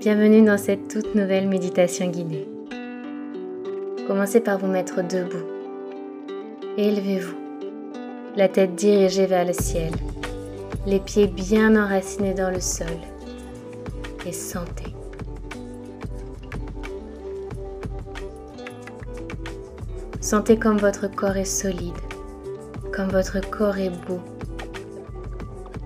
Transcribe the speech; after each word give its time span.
Bienvenue 0.00 0.44
dans 0.44 0.58
cette 0.58 0.86
toute 0.86 1.16
nouvelle 1.16 1.48
méditation 1.48 2.06
guidée. 2.06 2.46
Commencez 4.06 4.38
par 4.38 4.56
vous 4.56 4.68
mettre 4.68 5.02
debout. 5.02 5.44
Élevez-vous, 6.76 7.34
la 8.36 8.48
tête 8.48 8.76
dirigée 8.76 9.26
vers 9.26 9.44
le 9.44 9.52
ciel, 9.52 9.92
les 10.86 11.00
pieds 11.00 11.26
bien 11.26 11.74
enracinés 11.74 12.32
dans 12.32 12.50
le 12.50 12.60
sol 12.60 12.86
et 14.24 14.30
sentez. 14.30 14.94
Sentez 20.20 20.60
comme 20.60 20.78
votre 20.78 21.08
corps 21.08 21.38
est 21.38 21.44
solide, 21.44 21.98
comme 22.94 23.08
votre 23.08 23.40
corps 23.50 23.78
est 23.78 23.90
beau. 24.06 24.20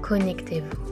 Connectez-vous. 0.03 0.83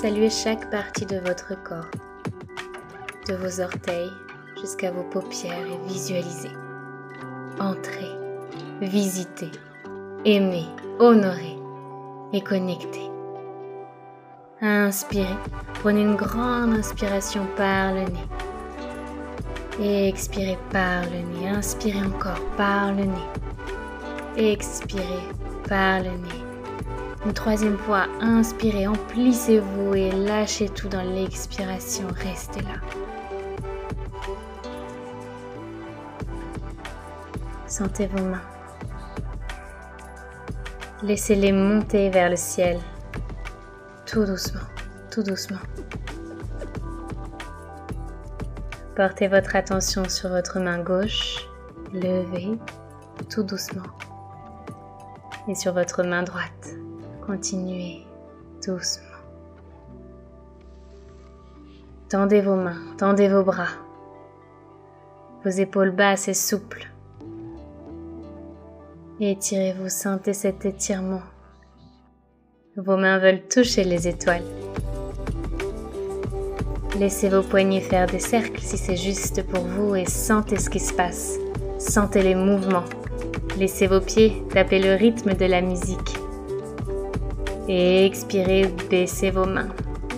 Saluez 0.00 0.30
chaque 0.30 0.70
partie 0.70 1.04
de 1.04 1.18
votre 1.18 1.62
corps, 1.62 1.90
de 3.28 3.34
vos 3.34 3.60
orteils 3.60 4.10
jusqu'à 4.58 4.90
vos 4.90 5.02
paupières 5.02 5.66
et 5.66 5.88
visualisez. 5.92 6.52
Entrez, 7.58 8.08
visitez, 8.80 9.50
aimez, 10.24 10.64
honorez 11.00 11.58
et 12.32 12.40
connectez. 12.40 13.10
Inspirez, 14.62 15.36
prenez 15.82 16.00
une 16.00 16.16
grande 16.16 16.72
inspiration 16.72 17.46
par 17.54 17.92
le 17.92 18.04
nez. 18.04 18.28
Et 19.82 20.08
expirez 20.08 20.56
par 20.72 21.02
le 21.02 21.40
nez, 21.40 21.48
inspirez 21.50 22.06
encore 22.06 22.40
par 22.56 22.90
le 22.92 23.04
nez. 23.04 23.28
Expirez 24.38 25.28
par 25.68 25.98
le 25.98 26.08
nez. 26.08 26.39
Une 27.26 27.34
troisième 27.34 27.76
fois, 27.76 28.06
inspirez, 28.22 28.86
emplissez-vous 28.86 29.94
et 29.94 30.10
lâchez 30.10 30.70
tout 30.70 30.88
dans 30.88 31.02
l'expiration. 31.02 32.06
Restez 32.16 32.62
là. 32.62 32.80
Sentez 37.66 38.06
vos 38.06 38.24
mains. 38.24 38.40
Laissez-les 41.02 41.52
monter 41.52 42.08
vers 42.08 42.30
le 42.30 42.36
ciel. 42.36 42.78
Tout 44.06 44.24
doucement, 44.24 44.60
tout 45.10 45.22
doucement. 45.22 45.60
Portez 48.96 49.28
votre 49.28 49.56
attention 49.56 50.08
sur 50.08 50.30
votre 50.30 50.58
main 50.58 50.78
gauche, 50.78 51.46
levez 51.92 52.58
tout 53.28 53.42
doucement. 53.42 53.86
Et 55.48 55.54
sur 55.54 55.72
votre 55.74 56.02
main 56.02 56.22
droite, 56.22 56.74
Continuez 57.26 58.06
doucement. 58.64 59.04
Tendez 62.08 62.40
vos 62.40 62.56
mains, 62.56 62.80
tendez 62.98 63.28
vos 63.28 63.44
bras, 63.44 63.68
vos 65.44 65.50
épaules 65.50 65.92
basses 65.92 66.28
et 66.28 66.34
souples. 66.34 66.90
Et 69.20 69.32
étirez-vous, 69.32 69.88
sentez 69.88 70.32
cet 70.32 70.64
étirement. 70.64 71.22
Vos 72.76 72.96
mains 72.96 73.18
veulent 73.18 73.46
toucher 73.48 73.84
les 73.84 74.08
étoiles. 74.08 74.44
Laissez 76.98 77.28
vos 77.28 77.42
poignets 77.42 77.80
faire 77.80 78.06
des 78.06 78.18
cercles 78.18 78.60
si 78.60 78.76
c'est 78.76 78.96
juste 78.96 79.46
pour 79.46 79.64
vous 79.64 79.94
et 79.94 80.06
sentez 80.06 80.58
ce 80.58 80.68
qui 80.68 80.80
se 80.80 80.92
passe. 80.92 81.38
Sentez 81.78 82.22
les 82.22 82.34
mouvements. 82.34 82.84
Laissez 83.58 83.86
vos 83.86 84.00
pieds 84.00 84.42
taper 84.52 84.80
le 84.80 84.94
rythme 84.94 85.34
de 85.34 85.46
la 85.46 85.60
musique. 85.62 86.19
Et 87.72 88.04
expirez, 88.04 88.66
baissez 88.90 89.30
vos 89.30 89.46
mains 89.46 89.68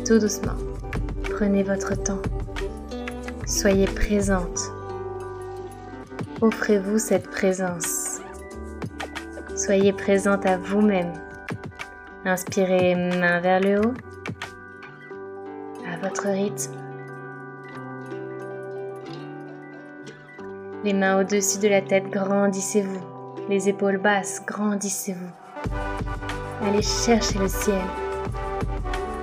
tout 0.07 0.19
doucement. 0.19 0.57
Prenez 1.25 1.63
votre 1.63 1.95
temps. 2.03 2.23
Soyez 3.47 3.85
présente. 3.85 4.59
Offrez-vous 6.41 6.99
cette 6.99 7.29
présence. 7.29 8.23
Soyez 9.55 9.93
présente 9.93 10.47
à 10.47 10.57
vous-même. 10.57 11.13
Inspirez 12.25 12.95
main 12.95 13.41
vers 13.41 13.61
le 13.61 13.81
haut, 13.81 13.95
à 15.87 15.99
votre 15.99 16.29
rythme. 16.29 16.73
Les 20.85 20.95
mains 20.95 21.21
au-dessus 21.21 21.59
de 21.59 21.69
la 21.69 21.83
tête, 21.83 22.09
grandissez-vous. 22.09 23.03
Les 23.51 23.69
épaules 23.69 23.99
basses, 23.99 24.41
grandissez-vous. 24.47 25.33
Allez 26.65 26.83
chercher 26.83 27.39
le 27.41 27.49
ciel. 27.49 27.83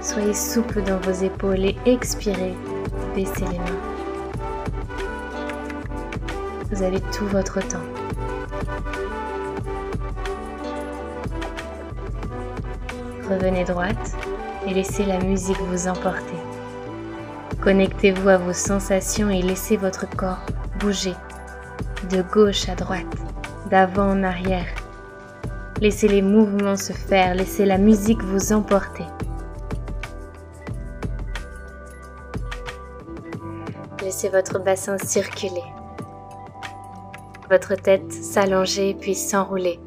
Soyez 0.02 0.34
souple 0.34 0.82
dans 0.84 1.00
vos 1.00 1.24
épaules 1.24 1.64
et 1.64 1.78
expirez. 1.86 2.54
Baissez 3.16 3.46
les 3.52 3.60
mains. 3.60 3.80
Vous 6.70 6.84
avez 6.84 7.00
tout 7.12 7.26
votre 7.28 7.60
temps. 7.66 7.78
Revenez 13.30 13.64
droite 13.64 14.16
et 14.68 14.74
laissez 14.74 15.06
la 15.06 15.20
musique 15.20 15.60
vous 15.62 15.88
emporter. 15.88 16.38
Connectez-vous 17.62 18.30
à 18.30 18.38
vos 18.38 18.54
sensations 18.54 19.30
et 19.30 19.42
laissez 19.42 19.78
votre 19.78 20.10
corps 20.10 20.46
bouger 20.80 21.16
de 22.10 22.22
gauche 22.22 22.68
à 22.70 22.76
droite, 22.76 23.06
d'avant 23.70 24.12
en 24.12 24.24
arrière 24.24 24.66
Laissez 25.82 26.10
les 26.10 26.22
mouvements 26.22 26.76
se 26.76 26.92
faire, 26.92 27.36
laissez 27.36 27.64
la 27.64 27.78
musique 27.78 28.22
vous 28.22 28.52
emporter. 28.52 29.06
Laissez 34.02 34.28
votre 34.28 34.60
bassin 34.60 34.98
circuler, 34.98 35.64
votre 37.50 37.76
tête 37.76 38.12
s'allonger 38.12 38.94
puis 39.00 39.16
s'enrouler. 39.16 39.80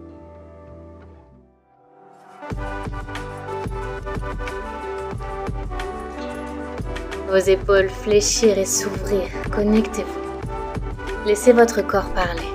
Vos 7.28 7.36
épaules 7.36 7.90
fléchir 7.90 8.56
et 8.56 8.64
s'ouvrir, 8.64 9.28
connectez-vous. 9.54 11.26
Laissez 11.26 11.52
votre 11.52 11.86
corps 11.86 12.10
parler. 12.14 12.48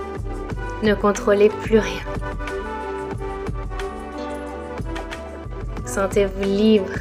Ne 0.82 0.96
contrôlez 0.96 1.50
plus 1.50 1.78
rien. 1.78 2.02
Sentez-vous 5.98 6.44
libre, 6.44 6.94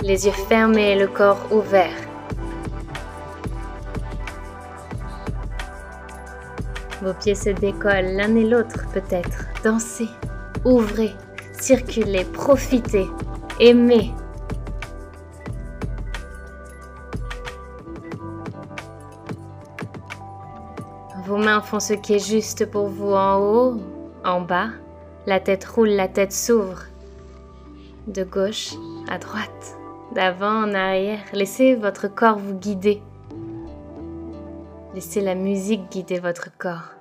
les 0.00 0.26
yeux 0.26 0.32
fermés 0.48 0.98
le 0.98 1.06
corps 1.06 1.38
ouvert. 1.52 1.94
Vos 7.00 7.14
pieds 7.14 7.36
se 7.36 7.50
décollent 7.50 8.16
l'un 8.16 8.34
et 8.34 8.42
l'autre 8.42 8.86
peut-être. 8.92 9.44
Dansez, 9.62 10.08
ouvrez, 10.64 11.12
circulez, 11.52 12.24
profitez, 12.24 13.06
aimez. 13.60 14.10
Vos 21.24 21.36
mains 21.36 21.60
font 21.60 21.78
ce 21.78 21.92
qui 21.92 22.14
est 22.14 22.28
juste 22.28 22.68
pour 22.68 22.88
vous 22.88 23.12
en 23.12 23.38
haut, 23.38 23.80
en 24.24 24.40
bas. 24.40 24.70
La 25.26 25.38
tête 25.38 25.64
roule, 25.64 25.90
la 25.90 26.08
tête 26.08 26.32
s'ouvre 26.32 26.86
de 28.06 28.24
gauche 28.24 28.74
à 29.08 29.18
droite, 29.18 29.76
d'avant 30.14 30.64
en 30.64 30.74
arrière. 30.74 31.20
Laissez 31.32 31.74
votre 31.74 32.08
corps 32.08 32.38
vous 32.38 32.54
guider. 32.54 33.02
Laissez 34.94 35.20
la 35.20 35.34
musique 35.34 35.90
guider 35.90 36.18
votre 36.18 36.50
corps. 36.58 36.92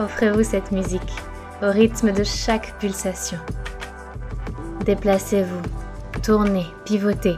Offrez-vous 0.00 0.42
cette 0.42 0.72
musique 0.72 1.12
au 1.62 1.70
rythme 1.70 2.12
de 2.12 2.24
chaque 2.24 2.78
pulsation. 2.78 3.38
Déplacez-vous, 4.84 5.62
tournez, 6.22 6.66
pivotez. 6.84 7.36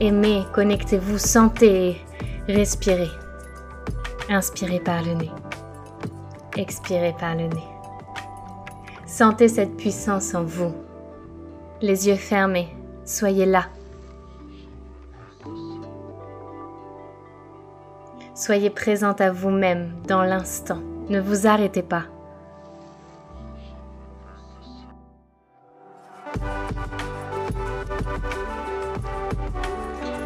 Aimez, 0.00 0.44
connectez-vous, 0.52 1.18
sentez 1.18 2.00
respirez. 2.48 3.10
Inspirez 4.28 4.80
par 4.80 5.02
le 5.02 5.14
nez. 5.14 5.30
Expirez 6.56 7.14
par 7.18 7.34
le 7.34 7.48
nez. 7.48 7.68
Sentez 9.06 9.48
cette 9.48 9.76
puissance 9.76 10.34
en 10.34 10.44
vous. 10.44 10.74
Les 11.80 12.08
yeux 12.08 12.16
fermés, 12.16 12.76
Soyez 13.06 13.46
là. 13.46 13.66
Soyez 18.36 18.68
présente 18.68 19.22
à 19.22 19.30
vous-même 19.30 19.92
dans 20.06 20.22
l'instant. 20.22 20.82
Ne 21.08 21.20
vous 21.20 21.46
arrêtez 21.46 21.82
pas. 21.82 22.02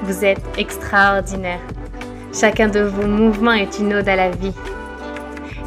Vous 0.03 0.25
êtes 0.25 0.43
extraordinaire. 0.59 1.61
Chacun 2.35 2.67
de 2.67 2.81
vos 2.81 3.07
mouvements 3.07 3.53
est 3.53 3.79
une 3.79 3.95
ode 3.95 4.09
à 4.09 4.17
la 4.17 4.31
vie. 4.31 4.57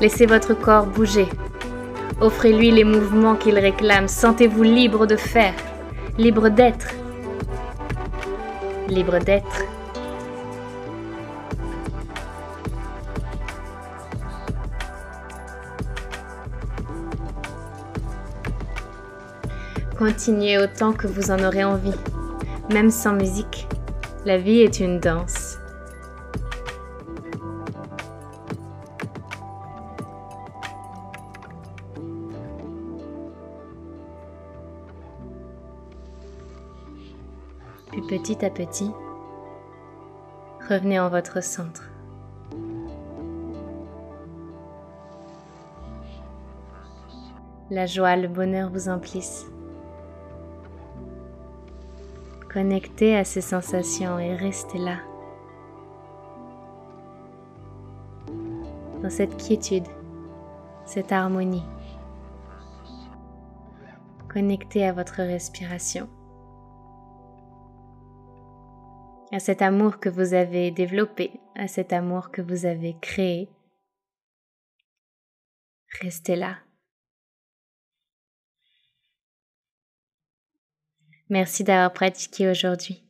Laissez 0.01 0.25
votre 0.25 0.53
corps 0.53 0.87
bouger. 0.87 1.29
Offrez-lui 2.19 2.71
les 2.71 2.83
mouvements 2.83 3.35
qu'il 3.35 3.57
réclame. 3.57 4.09
Sentez-vous 4.09 4.63
libre 4.63 5.07
de 5.07 5.15
faire, 5.15 5.55
libre 6.17 6.49
d'être. 6.49 6.89
Libre 8.89 9.19
d'être. 9.19 9.72
Continuez 19.97 20.57
autant 20.57 20.91
que 20.91 21.05
vous 21.05 21.29
en 21.29 21.37
aurez 21.43 21.63
envie, 21.63 21.93
même 22.71 22.89
sans 22.89 23.13
musique. 23.13 23.67
La 24.25 24.39
vie 24.39 24.61
est 24.61 24.79
une 24.79 24.99
danse. 24.99 25.59
Puis 37.91 38.01
petit 38.01 38.43
à 38.43 38.49
petit, 38.49 38.89
revenez 40.67 40.99
en 40.99 41.09
votre 41.09 41.43
centre. 41.43 41.91
La 47.69 47.85
joie, 47.85 48.15
le 48.15 48.27
bonheur 48.27 48.71
vous 48.71 48.89
emplissent. 48.89 49.52
Connectez 52.53 53.15
à 53.15 53.23
ces 53.23 53.41
sensations 53.41 54.19
et 54.19 54.35
restez 54.35 54.77
là. 54.77 54.99
Dans 59.01 59.09
cette 59.09 59.37
quiétude, 59.37 59.87
cette 60.85 61.11
harmonie. 61.11 61.65
Connectez 64.31 64.85
à 64.85 64.93
votre 64.93 65.23
respiration. 65.23 66.07
À 69.31 69.39
cet 69.39 69.63
amour 69.63 69.99
que 69.99 70.09
vous 70.09 70.35
avez 70.35 70.69
développé, 70.69 71.39
à 71.55 71.67
cet 71.67 71.91
amour 71.91 72.29
que 72.29 72.43
vous 72.43 72.67
avez 72.67 72.95
créé. 73.01 73.49
Restez 76.01 76.35
là. 76.35 76.57
Merci 81.33 81.63
d'avoir 81.63 81.91
pratiqué 81.91 82.47
aujourd'hui. 82.47 83.03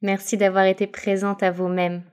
Merci 0.00 0.36
d'avoir 0.36 0.64
été 0.64 0.86
présente 0.86 1.42
à 1.42 1.50
vous-même. 1.50 2.04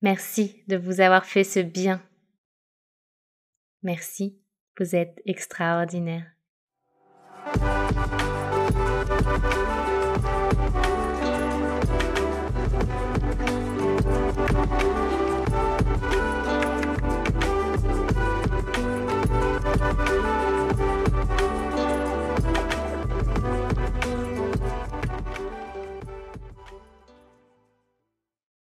Merci 0.00 0.62
de 0.68 0.76
vous 0.76 1.00
avoir 1.00 1.24
fait 1.24 1.42
ce 1.42 1.58
bien. 1.58 2.00
Merci, 3.82 4.38
vous 4.78 4.94
êtes 4.94 5.20
extraordinaire. 5.26 6.30